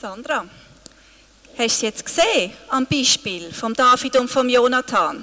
Sandra, 0.00 0.46
hast 1.58 1.58
du 1.58 1.62
es 1.62 1.80
jetzt 1.82 2.06
gesehen 2.06 2.52
am 2.68 2.86
Beispiel 2.86 3.52
von 3.52 3.74
David 3.74 4.16
und 4.16 4.30
von 4.30 4.48
Jonathan? 4.48 5.22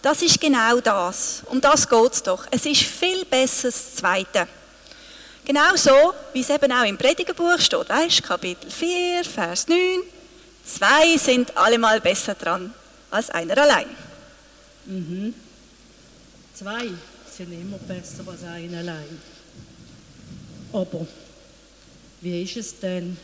Das 0.00 0.20
ist 0.22 0.40
genau 0.40 0.80
das. 0.80 1.42
Um 1.46 1.60
das 1.60 1.88
geht 1.88 2.12
es 2.12 2.22
doch. 2.24 2.44
Es 2.50 2.66
ist 2.66 2.82
viel 2.82 3.24
besser 3.24 3.68
das 3.68 3.94
Zweite. 3.94 4.48
Genau 5.44 5.76
so, 5.76 6.14
wie 6.32 6.40
es 6.40 6.50
eben 6.50 6.72
auch 6.72 6.84
im 6.84 6.98
Predigerbuch 6.98 7.60
steht. 7.60 7.88
Weißt 7.88 8.24
Kapitel 8.24 8.68
4, 8.68 9.24
Vers 9.24 9.68
9. 9.68 9.78
Zwei 10.64 11.16
sind 11.16 11.56
allemal 11.56 12.00
besser 12.00 12.34
dran 12.34 12.74
als 13.08 13.30
einer 13.30 13.56
allein. 13.56 13.86
Mhm. 14.86 15.32
Zwei 16.54 16.90
sind 17.36 17.52
immer 17.52 17.78
besser 17.78 18.24
als 18.26 18.42
einer 18.42 18.78
allein. 18.78 19.20
Aber 20.72 21.06
wie 22.20 22.42
ist 22.42 22.56
es 22.56 22.80
denn, 22.80 23.16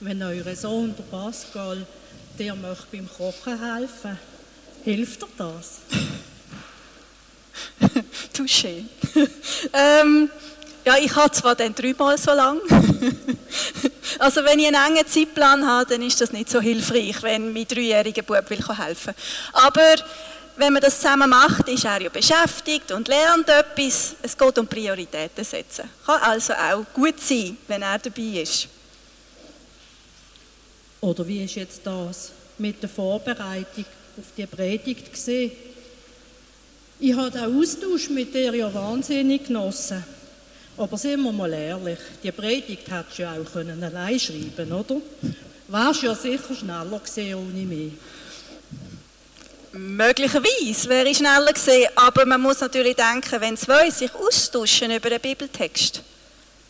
wenn 0.00 0.22
euer 0.22 0.54
Sohn, 0.54 0.94
der 0.96 1.04
Pascal, 1.04 1.86
der 2.38 2.54
möchte 2.54 2.86
beim 2.92 3.08
Kochen 3.08 3.58
helfen? 3.60 4.18
Hilft 4.84 5.22
er 5.22 5.28
das? 5.36 5.80
Touché. 8.34 8.84
ähm, 9.72 10.30
ja, 10.84 10.96
ich 10.98 11.14
habe 11.14 11.30
zwar 11.32 11.54
dann 11.54 11.74
dreimal 11.74 12.16
so 12.16 12.32
lang. 12.32 12.60
also 14.18 14.44
wenn 14.44 14.58
ich 14.58 14.68
einen 14.68 14.96
engen 14.96 15.06
Zeitplan 15.06 15.66
habe, 15.66 15.90
dann 15.90 16.02
ist 16.02 16.20
das 16.20 16.32
nicht 16.32 16.48
so 16.48 16.60
hilfreich, 16.60 17.22
wenn 17.22 17.52
mein 17.52 17.66
dreijähriger 17.66 18.22
Bub 18.22 18.48
will 18.48 18.64
helfen 18.78 19.14
Aber 19.52 19.96
wenn 20.56 20.72
man 20.72 20.82
das 20.82 21.00
zusammen 21.00 21.30
macht, 21.30 21.68
ist 21.68 21.84
er 21.84 22.00
ja 22.00 22.08
beschäftigt 22.08 22.90
und 22.92 23.08
lernt 23.08 23.48
etwas. 23.48 24.14
Es 24.22 24.36
geht 24.36 24.58
um 24.58 24.66
Prioritäten 24.66 25.44
setzen. 25.44 25.90
Kann 26.06 26.20
also 26.22 26.52
auch 26.52 26.84
gut 26.94 27.20
sein, 27.20 27.56
wenn 27.66 27.82
er 27.82 27.98
dabei 27.98 28.42
ist. 28.42 28.68
Oder 31.00 31.26
wie 31.26 31.44
ist 31.44 31.54
jetzt 31.54 31.80
das 31.84 32.32
mit 32.58 32.82
der 32.82 32.88
Vorbereitung 32.88 33.84
auf 34.16 34.24
die 34.36 34.46
Predigt 34.46 35.12
gesehen? 35.12 35.52
Ich 37.00 37.14
habe 37.14 37.30
den 37.30 37.58
Austausch 37.58 38.10
mit 38.10 38.34
dir 38.34 38.52
ja 38.54 38.72
wahnsinnig 38.74 39.46
genossen. 39.46 40.04
Aber 40.76 40.96
sind 40.96 41.22
wir 41.22 41.32
mal 41.32 41.52
ehrlich, 41.52 41.98
die 42.22 42.32
Predigt 42.32 42.90
hättest 42.90 43.18
du 43.18 43.22
ja 43.22 43.34
auch 43.34 43.52
können 43.52 43.82
allein 43.82 44.18
schreiben 44.18 44.72
oder? 44.72 44.96
Wärst 45.68 46.02
ja 46.02 46.14
sicher 46.14 46.54
schneller 46.54 47.00
gesehen 47.00 47.36
ohne 47.36 47.64
mich. 47.64 47.92
Möglicherweise 49.72 50.88
wäre 50.88 51.08
ich 51.08 51.18
schneller 51.18 51.52
gesehen, 51.52 51.88
aber 51.94 52.24
man 52.24 52.40
muss 52.40 52.60
natürlich 52.60 52.96
denken, 52.96 53.40
wenn 53.40 53.56
zwei 53.56 53.90
sich 53.90 54.12
austauschen 54.14 54.90
über 54.92 55.08
einen 55.08 55.20
Bibeltext 55.20 56.02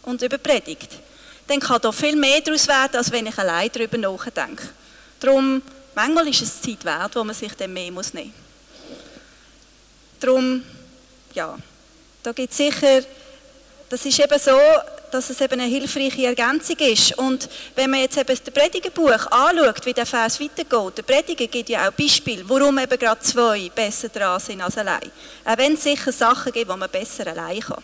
und 0.02 0.20
über 0.20 0.36
Predigt, 0.36 0.98
dann 1.48 1.60
kann 1.60 1.80
da 1.80 1.90
viel 1.90 2.14
mehr 2.14 2.40
daraus 2.40 2.68
werden, 2.68 2.96
als 2.96 3.10
wenn 3.10 3.26
ich 3.26 3.38
allein 3.38 3.70
darüber 3.72 3.98
nachdenke. 3.98 4.68
Darum, 5.18 5.62
manchmal 5.94 6.28
ist 6.28 6.42
es 6.42 6.62
Zeit 6.62 6.84
wert, 6.84 7.16
wo 7.16 7.24
man 7.24 7.34
sich 7.34 7.52
dann 7.54 7.72
mehr 7.72 7.90
muss 7.90 8.14
nehmen 8.14 8.32
muss. 8.32 8.98
Darum, 10.20 10.62
ja, 11.34 11.56
da 12.22 12.32
gibt 12.32 12.52
es 12.52 12.56
sicher, 12.56 13.02
das 13.88 14.04
ist 14.04 14.20
eben 14.20 14.38
so, 14.38 14.58
dass 15.10 15.30
es 15.30 15.40
eben 15.40 15.60
eine 15.60 15.70
hilfreiche 15.70 16.26
Ergänzung 16.26 16.76
ist. 16.78 17.16
Und 17.16 17.48
wenn 17.74 17.90
man 17.90 18.00
jetzt 18.00 18.18
eben 18.18 18.28
das 18.28 18.40
Predigerbuch 18.40 19.26
anschaut, 19.30 19.86
wie 19.86 19.94
der 19.94 20.04
Vers 20.04 20.38
weitergeht, 20.38 20.98
der 20.98 21.02
Prediger 21.02 21.46
gibt 21.46 21.70
ja 21.70 21.88
auch 21.88 21.92
Beispiele, 21.92 22.46
warum 22.46 22.78
eben 22.78 22.98
gerade 22.98 23.20
zwei 23.22 23.70
besser 23.74 24.10
dran 24.10 24.38
sind 24.38 24.60
als 24.60 24.76
allein. 24.76 25.10
Auch 25.46 25.56
wenn 25.56 25.74
es 25.74 25.82
sicher 25.82 26.12
Sachen 26.12 26.52
gibt, 26.52 26.70
die 26.70 26.76
man 26.76 26.90
besser 26.90 27.26
allein 27.28 27.60
kann. 27.60 27.82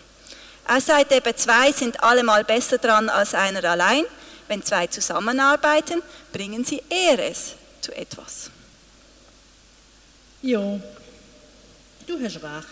Er 0.66 0.80
sagt 0.80 1.12
eben, 1.12 1.36
zwei 1.36 1.72
sind 1.72 2.02
allemal 2.02 2.44
besser 2.44 2.78
dran 2.78 3.08
als 3.08 3.34
einer 3.34 3.64
allein. 3.64 4.04
Wenn 4.48 4.62
zwei 4.62 4.86
zusammenarbeiten, 4.86 6.02
bringen 6.32 6.64
sie 6.64 6.82
Ehres 6.88 7.54
zu 7.80 7.92
etwas. 7.92 8.50
Ja, 10.42 10.78
Du 12.06 12.22
hast 12.22 12.36
recht. 12.36 12.66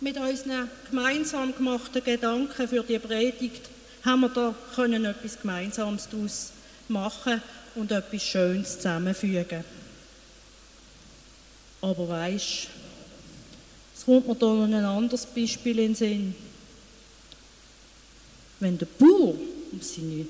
Mit 0.00 0.16
unseren 0.18 0.70
gemeinsam 0.88 1.54
gemachten 1.56 2.04
Gedanken 2.04 2.68
für 2.68 2.82
die 2.82 2.98
Predigt 2.98 3.68
haben 4.04 4.20
wir 4.20 4.28
da 4.28 4.54
können 4.76 5.04
etwas 5.04 5.40
Gemeinsames 5.40 6.08
daraus 6.08 6.52
machen 6.86 7.42
und 7.74 7.90
etwas 7.90 8.22
Schönes 8.22 8.76
zusammenfügen. 8.76 9.64
Aber 11.82 12.08
weisst, 12.08 12.44
es 12.44 12.68
kommt 14.06 14.28
mir 14.28 14.34
da 14.36 14.46
noch 14.46 14.64
ein 14.64 14.74
anderes 14.74 15.26
Beispiel 15.26 15.78
in 15.80 15.86
den 15.88 15.94
Sinn. 15.94 16.34
Wenn 18.60 18.78
der 18.78 18.86
Bauer 18.86 19.34
um 19.72 19.80
seine 19.82 20.26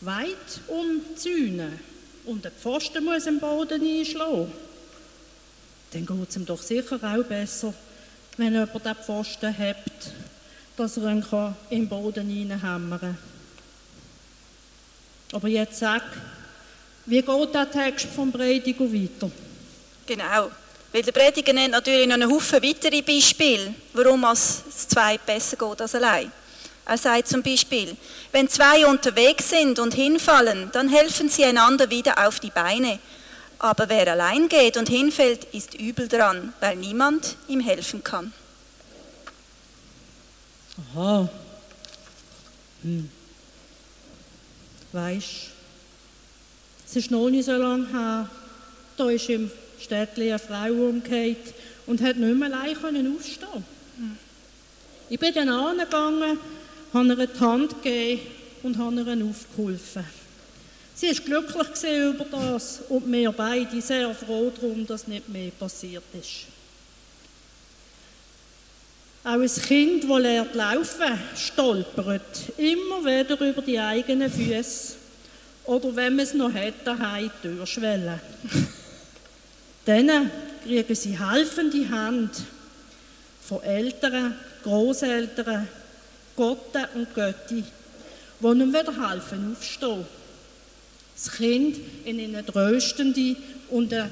Weide 0.00 0.36
umzäunen 0.68 1.78
und 2.24 2.44
der 2.44 2.52
Pfosten 2.52 3.04
muss 3.04 3.26
im 3.26 3.38
Boden 3.38 3.82
einschlagen 3.82 4.50
dann 5.92 6.06
geht 6.06 6.30
es 6.30 6.36
ihm 6.36 6.46
doch 6.46 6.62
sicher 6.62 6.98
auch 7.02 7.24
besser, 7.24 7.74
wenn 8.38 8.54
jemand 8.54 8.84
den 8.84 8.94
Pfosten 8.94 9.56
hat, 9.56 9.76
dass 10.76 10.96
er 10.96 11.10
ihn 11.12 11.24
im 11.68 11.88
Boden 11.88 12.28
hineinhämmern 12.28 12.98
kann. 12.98 13.18
Aber 15.32 15.48
jetzt 15.48 15.78
sag, 15.78 16.02
wie 17.04 17.20
geht 17.20 17.54
der 17.54 17.70
Text 17.70 18.06
vom 18.06 18.32
Prediger 18.32 18.90
weiter? 18.90 19.30
Genau, 20.06 20.50
weil 20.92 21.02
der 21.02 21.12
Prediger 21.12 21.52
nennt 21.52 21.72
natürlich 21.72 22.06
noch 22.06 22.14
einen 22.14 22.30
Haufen 22.30 22.62
weitere 22.62 23.02
Beispiele, 23.02 23.74
warum 23.92 24.24
es 24.24 24.62
zwei 24.88 25.18
besser 25.18 25.56
geht 25.56 25.80
als 25.80 25.94
allein. 25.94 26.30
Er 26.84 26.98
sagt 26.98 27.28
zum 27.28 27.42
Beispiel, 27.42 27.96
wenn 28.32 28.48
zwei 28.48 28.86
unterwegs 28.86 29.50
sind 29.50 29.78
und 29.78 29.94
hinfallen, 29.94 30.70
dann 30.72 30.88
helfen 30.88 31.28
sie 31.28 31.44
einander 31.44 31.88
wieder 31.88 32.26
auf 32.26 32.40
die 32.40 32.50
Beine 32.50 32.98
aber 33.62 33.88
wer 33.88 34.08
allein 34.10 34.48
geht 34.48 34.76
und 34.76 34.88
hinfällt, 34.88 35.44
ist 35.52 35.74
übel 35.74 36.08
dran, 36.08 36.52
weil 36.58 36.74
niemand 36.76 37.36
ihm 37.46 37.60
helfen 37.60 38.02
kann. 38.02 38.32
Aha. 40.96 41.28
Hm. 42.82 43.08
Weisst, 44.90 45.50
es 46.84 46.96
ist 46.96 47.12
noch 47.12 47.30
nicht 47.30 47.44
so 47.44 47.52
lange 47.52 47.86
her, 47.86 48.28
da 48.96 49.10
ist 49.10 49.28
im 49.28 49.48
Städtchen 49.82 50.28
eine 50.28 50.38
Frau 50.38 50.88
umgekehrt 50.88 51.54
und 51.86 52.00
hat 52.00 52.16
nicht 52.16 52.36
mehr 52.36 52.52
allein 52.52 53.16
aufstehen. 53.16 53.64
Ich 55.08 55.18
bin 55.18 55.34
dann 55.34 55.48
angegangen, 55.48 56.38
habe 56.94 57.08
ihr 57.08 57.26
die 57.26 57.40
Hand 57.40 57.82
gegeben 57.82 58.20
und 58.62 58.78
habe 58.78 59.00
ihr 59.00 59.26
aufgeholfen. 59.26 60.04
Sie 60.94 61.06
ist 61.08 61.24
glücklich 61.24 61.68
über 61.82 62.24
das 62.30 62.80
und 62.88 63.10
wir 63.10 63.32
beide 63.32 63.80
sehr 63.80 64.14
froh 64.14 64.52
darum, 64.54 64.86
dass 64.86 65.06
nicht 65.06 65.28
mehr 65.28 65.50
passiert 65.50 66.04
ist. 66.12 66.46
Auch 69.24 69.40
ein 69.40 69.48
Kind, 69.48 70.04
das 70.04 70.18
lernt 70.20 70.54
laufen, 70.54 71.18
stolpert 71.36 72.50
immer 72.58 73.04
wieder 73.04 73.40
über 73.40 73.62
die 73.62 73.78
eigenen 73.78 74.30
Füße 74.30 74.94
oder 75.64 75.94
wenn 75.94 76.16
man 76.16 76.24
es 76.24 76.34
noch 76.34 76.52
hat, 76.52 76.74
daheim 76.84 77.30
Türschwellen. 77.40 78.20
Dann 79.84 80.30
kriegen 80.64 80.94
sie 80.94 81.18
helfende 81.18 81.88
Hand 81.90 82.30
von 83.42 83.62
Eltern, 83.62 84.36
Großeltern, 84.62 85.68
Gotte 86.36 86.88
und 86.94 87.14
Götti, 87.14 87.64
die 88.40 88.46
ihnen 88.46 88.72
wieder 88.72 89.10
helfen 89.10 89.56
aufstehen 89.56 90.06
das 91.14 91.30
Kind 91.32 91.78
in 92.04 92.20
eine 92.20 92.44
tröstende 92.44 93.36
und 93.70 93.92
eine 93.92 94.10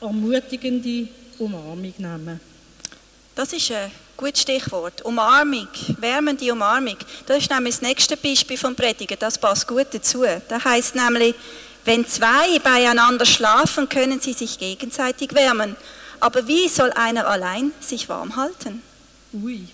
ermutigende 0.00 1.08
Umarmung 1.38 1.94
nehmen. 1.96 2.40
Das 3.34 3.52
ist 3.52 3.72
ein 3.72 3.90
gutes 4.16 4.42
Stichwort. 4.42 5.02
Umarmung, 5.02 5.68
wärmende 5.98 6.52
Umarmung. 6.52 6.96
Das 7.24 7.38
ist 7.38 7.50
nämlich 7.50 7.76
das 7.76 7.82
nächste 7.82 8.16
Beispiel 8.16 8.58
vom 8.58 8.74
Predigen. 8.74 9.16
Das 9.18 9.38
passt 9.38 9.66
gut 9.66 9.86
dazu. 9.92 10.24
Das 10.48 10.64
heißt 10.64 10.94
nämlich, 10.96 11.34
wenn 11.84 12.06
zwei 12.06 12.58
beieinander 12.60 13.26
schlafen, 13.26 13.88
können 13.88 14.20
sie 14.20 14.32
sich 14.32 14.58
gegenseitig 14.58 15.34
wärmen. 15.34 15.76
Aber 16.20 16.46
wie 16.46 16.68
soll 16.68 16.92
einer 16.92 17.26
allein 17.26 17.72
sich 17.80 18.08
warm 18.08 18.36
halten? 18.36 18.82
Ui. 19.32 19.66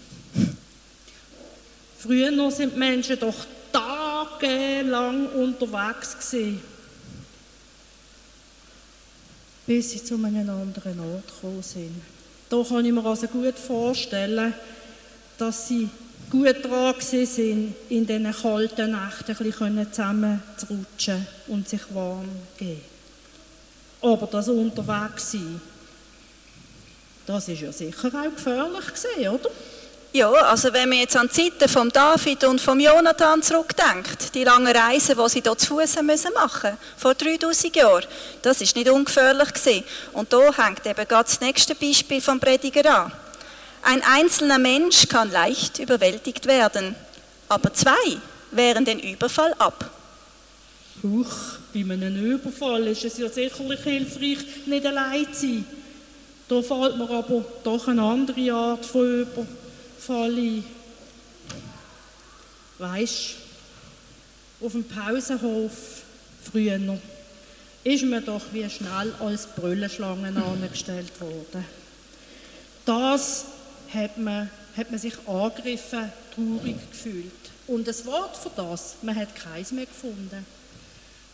Früher 1.99 2.51
sind 2.51 2.77
Menschen 2.77 3.19
doch 3.19 3.35
tagelang 3.73 5.27
unterwegs 5.27 6.17
gewesen, 6.17 6.63
bis 9.67 9.91
sie 9.91 10.05
zu 10.05 10.15
einem 10.15 10.49
anderen 10.49 11.01
Ort 11.01 11.27
gekommen 11.27 11.63
sind. 11.63 12.01
Da 12.49 12.63
kann 12.63 12.85
ich 12.85 12.93
mir 12.93 13.05
also 13.05 13.27
gut 13.27 13.59
vorstellen, 13.59 14.55
dass 15.37 15.69
sie 15.69 15.91
gut 16.31 16.65
dran 16.65 16.95
sind, 17.01 17.75
in 17.89 18.07
diesen 18.07 18.33
kalten 18.33 18.93
Nächten 18.93 19.31
ein 19.31 19.37
bisschen 19.37 20.43
rutschen 20.71 21.27
und 21.49 21.69
sich 21.69 21.83
warm 21.93 22.29
zu 22.57 22.65
geben. 22.65 22.81
Aber 24.01 24.27
das 24.27 24.49
unterwegs 24.49 25.33
sein, 25.33 25.61
das 27.27 27.49
ist 27.49 27.61
ja 27.61 27.73
sicher 27.73 28.09
auch 28.09 28.35
gefährlich 28.35 28.87
gewesen, 28.87 29.29
oder? 29.29 29.51
Ja, 30.13 30.31
also 30.31 30.73
wenn 30.73 30.89
man 30.89 30.99
jetzt 30.99 31.17
an 31.17 31.29
die 31.29 31.51
Zeiten 31.51 31.69
von 31.69 31.91
David 31.91 32.45
und 32.45 32.61
von 32.61 32.81
Jonathan 32.81 33.43
zurückdenkt, 33.43 34.35
die 34.35 34.45
langen 34.45 34.75
Reisen, 34.75 35.17
die 35.23 35.29
sie 35.29 35.43
dort 35.43 35.61
zu 35.61 35.77
Fuß 35.77 35.97
machen 35.97 36.07
müssen, 36.07 36.33
vor 36.97 37.15
3000 37.15 37.77
Jahren, 37.77 38.07
das 38.41 38.63
ist 38.63 38.75
nicht 38.75 38.89
ungefährlich 38.89 39.53
gewesen. 39.53 39.85
Und 40.15 40.33
da 40.33 40.39
hängt 40.57 40.87
eben 40.87 41.07
gerade 41.07 41.29
das 41.29 41.41
nächste 41.43 41.75
Beispiel 41.75 42.23
vom 42.23 42.41
Prediger 42.41 43.05
an. 43.05 43.13
Ein 43.83 44.03
einzelner 44.03 44.59
Mensch 44.59 45.09
kann 45.09 45.31
leicht 45.31 45.79
überwältigt 45.79 46.47
werden, 46.47 46.95
aber 47.49 47.73
zwei 47.73 48.19
wehren 48.51 48.85
den 48.85 48.99
Überfall 48.99 49.55
ab. 49.55 49.91
Huch, 51.03 51.31
bei 51.73 51.81
einem 51.81 52.25
Überfall 52.25 52.89
ist 52.89 53.05
es 53.05 53.19
ja 53.19 53.29
sicherlich 53.29 53.81
hilfreich, 53.81 54.67
nicht 54.67 54.87
allein 54.87 55.33
zu 55.33 55.41
sein. 55.41 55.65
Da 56.49 56.63
fällt 56.63 56.97
mir 56.97 57.11
aber 57.11 57.45
doch 57.63 57.89
eine 57.89 58.03
andere 58.03 58.53
Art 58.53 58.85
von 58.85 59.21
Überfall 59.23 60.37
ein. 60.37 60.65
Weisst, 62.79 63.35
auf 64.61 64.73
dem 64.73 64.85
Pausenhof 64.85 65.73
früher 66.51 66.99
ist 67.85 68.05
mir 68.05 68.21
doch 68.21 68.43
wie 68.53 68.69
schnell 68.69 69.15
als 69.21 69.47
Brüllenschlangen 69.47 70.37
angestellt 70.43 71.13
worden. 71.21 71.65
Das 72.85 73.45
hat 73.95 74.19
man, 74.19 74.51
hat 74.77 74.91
man 74.91 75.01
sich 75.01 75.15
angegriffen, 75.27 76.13
traurig 76.35 76.77
gefühlt. 76.91 77.33
Und 77.67 77.87
das 77.87 78.05
Wort 78.07 78.37
für 78.37 78.51
das, 78.57 78.97
man 79.03 79.15
hat 79.15 79.35
keins 79.35 79.73
mehr 79.73 79.87
gefunden. 79.87 80.47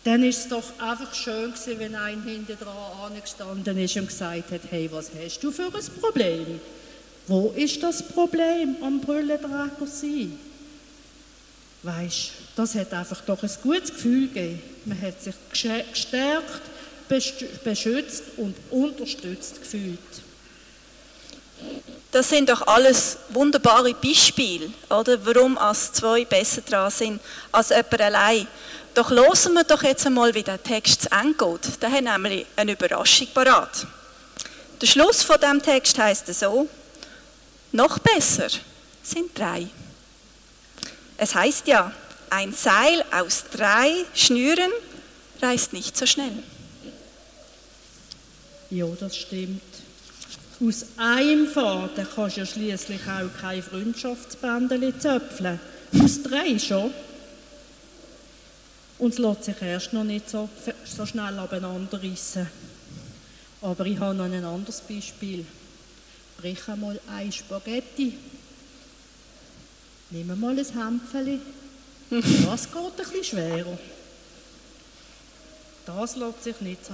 Dann 0.05 0.23
ist 0.23 0.39
es 0.39 0.49
doch 0.49 0.79
einfach 0.79 1.15
schön 1.15 1.53
gewesen, 1.53 1.79
wenn 1.79 1.95
ein 1.95 2.23
hinter 2.25 2.57
dran 2.57 2.77
angestanden 3.07 3.79
ist 3.79 3.97
und 3.97 4.09
gesagt 4.09 4.51
hat, 4.51 4.61
hey, 4.71 4.89
was 4.93 5.11
hast 5.19 5.41
du 5.41 5.51
für 5.51 5.65
ein 5.65 6.01
Problem? 6.01 6.61
Wo 7.27 7.55
ist 7.57 7.83
das 7.83 8.03
Problem 8.03 8.77
am 8.83 9.01
Brüllenträger 9.01 9.87
sein? 9.87 10.39
Weisst, 11.83 12.33
das 12.55 12.75
hat 12.75 12.93
einfach 12.93 13.23
doch 13.23 13.43
ein 13.43 13.51
gutes 13.63 13.93
Gefühl 13.93 14.29
gegeben. 14.29 14.63
Man 14.85 15.01
hat 15.01 15.23
sich 15.23 15.35
gestärkt, 15.51 16.63
beschützt 17.09 18.25
und 18.37 18.55
unterstützt 18.71 19.61
gefühlt. 19.61 19.99
Das 22.15 22.29
sind 22.29 22.49
doch 22.49 22.65
alles 22.69 23.17
wunderbare 23.31 23.93
Beispiele, 23.93 24.71
oder, 24.89 25.19
warum 25.27 25.59
als 25.59 25.93
zwei 25.95 26.25
besser 26.25 26.61
dran 26.61 26.89
sind 26.89 27.21
als 27.51 27.71
jemand 27.71 28.01
allein. 28.01 28.47
Doch 28.95 29.11
hören 29.11 29.53
wir 29.55 29.65
doch 29.65 29.83
jetzt 29.83 30.07
einmal, 30.07 30.33
wie 30.33 30.45
der 30.45 30.63
Text 30.63 31.03
zu 31.03 31.11
Ende 31.11 31.35
geht. 31.35 31.83
Der 31.83 31.91
hat 31.91 32.05
nämlich 32.05 32.47
eine 32.55 32.71
Überraschung 32.71 33.27
parat. 33.35 33.89
Der 34.81 34.87
Schluss 34.87 35.25
von 35.25 35.41
dem 35.41 35.61
Text 35.61 35.99
heißt 35.99 36.33
so: 36.33 36.69
Noch 37.73 37.99
besser 37.99 38.47
sind 39.03 39.37
drei. 39.37 39.67
Es 41.17 41.35
heißt 41.35 41.67
ja, 41.67 41.91
ein 42.31 42.53
Seil 42.53 43.05
aus 43.11 43.43
drei 43.51 44.05
Schnüren 44.15 44.71
reißt 45.43 45.73
nicht 45.73 45.97
so 45.97 46.07
schnell. 46.07 46.45
Ja, 48.71 48.87
das 49.01 49.17
stimmt. 49.17 49.74
Aus 50.61 50.87
einem 50.97 51.49
Faden 51.49 52.07
kannst 52.15 52.37
du 52.37 52.41
ja 52.41 52.47
schließlich 52.47 53.01
auch 53.09 53.41
kein 53.41 53.63
Freundschaftsbändchen 53.63 55.01
zöpfeln. 55.01 55.59
Aus 56.01 56.23
drei 56.23 56.59
schon. 56.59 56.93
Und 58.99 59.13
es 59.13 59.19
lässt 59.19 59.45
sich 59.45 59.61
erst 59.61 59.93
noch 59.93 60.05
nicht 60.05 60.31
so, 60.31 60.49
so 60.85 61.05
schnell 61.07 61.39
abeinander. 61.39 62.01
Aber 63.63 63.87
ich 63.87 63.99
habe 63.99 64.15
noch 64.15 64.25
ein 64.25 64.45
anderes 64.45 64.81
Beispiel. 64.81 65.45
Brich 66.39 66.69
einmal 66.69 67.01
ein 67.09 67.33
Spaghetti. 67.33 68.17
Nimm 70.11 70.39
mal 70.39 70.57
ein 70.57 70.65
Hämpfchen. 70.65 71.41
Das 72.11 72.69
geht 72.71 72.97
bisschen 72.97 73.25
schwerer. 73.25 73.79
Das 75.87 76.17
lässt 76.17 76.45
sich 76.45 76.61
nicht 76.61 76.87
so, 76.87 76.93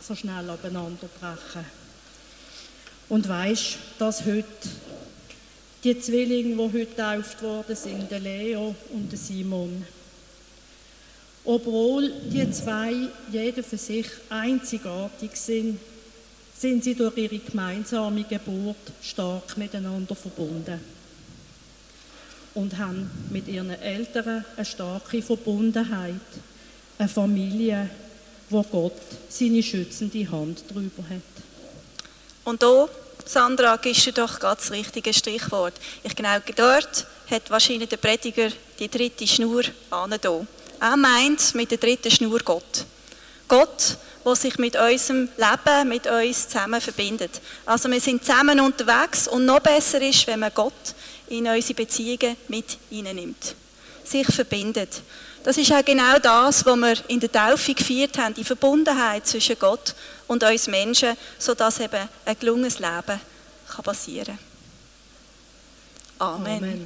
so 0.00 0.14
schnell 0.14 0.48
abeinander 0.48 1.08
brechen. 1.20 1.81
Und 3.12 3.28
weisst, 3.28 3.76
dass 3.98 4.24
heute 4.24 4.46
die 5.84 6.00
Zwillinge, 6.00 6.56
die 6.56 6.62
heute 6.62 6.86
getauft 6.86 7.42
worden 7.42 7.76
sind, 7.76 8.10
der 8.10 8.20
Leo 8.20 8.74
und 8.90 9.12
der 9.12 9.18
Simon, 9.18 9.84
obwohl 11.44 12.10
die 12.32 12.50
zwei 12.50 12.94
jeder 13.30 13.62
für 13.62 13.76
sich 13.76 14.06
einzigartig 14.30 15.32
sind, 15.36 15.78
sind 16.56 16.84
sie 16.84 16.94
durch 16.94 17.14
ihre 17.18 17.38
gemeinsame 17.38 18.24
Geburt 18.24 18.76
stark 19.02 19.58
miteinander 19.58 20.14
verbunden 20.14 20.80
und 22.54 22.78
haben 22.78 23.10
mit 23.28 23.46
ihren 23.46 23.78
Eltern 23.78 24.42
eine 24.56 24.64
starke 24.64 25.20
Verbundenheit, 25.20 26.14
eine 26.96 27.08
Familie, 27.10 27.90
wo 28.48 28.62
Gott 28.62 28.96
seine 29.28 29.62
schützende 29.62 30.30
Hand 30.30 30.64
drüber 30.72 31.02
hat. 31.10 31.42
Und 32.44 32.62
da 32.62 32.88
Sandra, 33.24 33.76
gibst 33.76 34.06
du 34.06 34.12
doch 34.12 34.38
ganz 34.38 34.60
das 34.60 34.72
richtige 34.72 35.12
Stichwort. 35.12 35.74
Ich 36.02 36.14
genau 36.14 36.38
dort 36.56 37.06
hat 37.30 37.50
wahrscheinlich 37.50 37.88
der 37.88 37.96
Prediger 37.96 38.48
die 38.78 38.88
dritte 38.88 39.26
Schnur 39.26 39.62
an. 39.90 40.12
Er 40.12 40.96
meint 40.96 41.54
mit 41.54 41.70
der 41.70 41.78
dritten 41.78 42.10
Schnur 42.10 42.40
Gott. 42.40 42.84
Gott, 43.48 43.96
der 44.24 44.34
sich 44.34 44.58
mit 44.58 44.76
unserem 44.76 45.28
Leben, 45.36 45.88
mit 45.88 46.06
uns 46.06 46.48
zusammen 46.48 46.80
verbindet. 46.80 47.40
Also 47.66 47.90
wir 47.90 48.00
sind 48.00 48.24
zusammen 48.24 48.60
unterwegs 48.60 49.28
und 49.28 49.44
noch 49.44 49.60
besser 49.60 50.00
ist, 50.00 50.26
wenn 50.26 50.40
man 50.40 50.52
Gott 50.54 50.72
in 51.28 51.46
unsere 51.46 51.74
Beziehungen 51.74 52.36
mit 52.48 52.78
nimmt. 52.90 53.54
Sich 54.12 54.26
verbindet. 54.26 55.02
Das 55.42 55.56
ist 55.56 55.72
auch 55.72 55.84
genau 55.84 56.18
das, 56.18 56.64
was 56.64 56.76
wir 56.76 56.94
in 57.08 57.18
der 57.18 57.32
Taufe 57.32 57.74
gefeiert 57.74 58.18
haben, 58.18 58.34
die 58.34 58.44
Verbundenheit 58.44 59.26
zwischen 59.26 59.58
Gott 59.58 59.94
und 60.28 60.44
uns 60.44 60.68
Menschen, 60.68 61.16
sodass 61.38 61.80
eben 61.80 62.08
ein 62.24 62.38
gelungenes 62.38 62.78
Leben 62.78 63.20
passieren 63.82 64.38
kann. 66.18 66.28
Amen. 66.28 66.56
Amen. 66.58 66.80